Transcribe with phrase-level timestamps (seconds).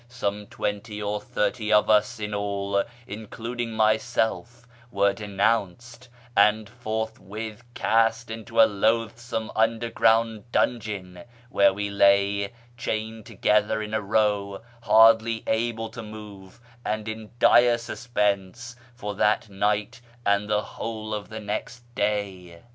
[0.09, 7.61] Some twenty or thirty of us in all, iiichid iug myself, were denounced, and forthwith
[7.75, 14.63] cast into a loatli some nndcrgronnd dungeon, whore we lay, chained togctlicr in a row,
[14.81, 21.29] hardly able to move, and in dire suspense, for that night and the whole of
[21.29, 22.63] the next day.